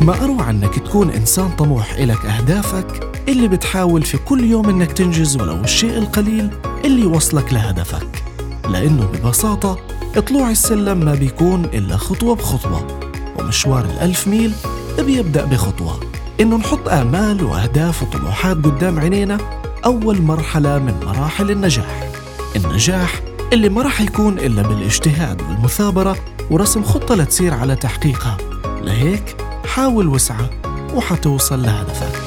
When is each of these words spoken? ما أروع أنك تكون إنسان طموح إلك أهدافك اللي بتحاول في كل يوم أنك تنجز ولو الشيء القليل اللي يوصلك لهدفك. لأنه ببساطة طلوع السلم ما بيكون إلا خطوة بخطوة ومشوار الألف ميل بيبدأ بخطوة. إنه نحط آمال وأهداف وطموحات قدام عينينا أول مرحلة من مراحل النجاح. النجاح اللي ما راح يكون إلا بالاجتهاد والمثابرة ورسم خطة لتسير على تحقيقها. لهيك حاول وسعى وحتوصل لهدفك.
ما 0.00 0.24
أروع 0.24 0.50
أنك 0.50 0.78
تكون 0.78 1.10
إنسان 1.10 1.48
طموح 1.48 1.92
إلك 1.92 2.26
أهدافك 2.26 3.10
اللي 3.28 3.48
بتحاول 3.48 4.02
في 4.02 4.18
كل 4.18 4.44
يوم 4.44 4.68
أنك 4.68 4.92
تنجز 4.92 5.36
ولو 5.36 5.56
الشيء 5.60 5.98
القليل 5.98 6.50
اللي 6.84 7.02
يوصلك 7.02 7.52
لهدفك. 7.52 8.24
لأنه 8.68 9.04
ببساطة 9.06 9.78
طلوع 10.28 10.50
السلم 10.50 10.98
ما 10.98 11.14
بيكون 11.14 11.64
إلا 11.64 11.96
خطوة 11.96 12.34
بخطوة 12.34 12.86
ومشوار 13.38 13.84
الألف 13.84 14.28
ميل 14.28 14.52
بيبدأ 14.98 15.44
بخطوة. 15.44 16.00
إنه 16.40 16.56
نحط 16.56 16.88
آمال 16.88 17.44
وأهداف 17.44 18.02
وطموحات 18.02 18.56
قدام 18.56 18.98
عينينا 19.00 19.38
أول 19.84 20.22
مرحلة 20.22 20.78
من 20.78 20.94
مراحل 21.06 21.50
النجاح. 21.50 22.10
النجاح 22.56 23.20
اللي 23.52 23.68
ما 23.68 23.82
راح 23.82 24.00
يكون 24.00 24.38
إلا 24.38 24.62
بالاجتهاد 24.62 25.42
والمثابرة 25.42 26.16
ورسم 26.50 26.82
خطة 26.82 27.14
لتسير 27.14 27.54
على 27.54 27.76
تحقيقها. 27.76 28.36
لهيك 28.82 29.36
حاول 29.70 30.08
وسعى 30.08 30.46
وحتوصل 30.94 31.62
لهدفك. 31.62 32.19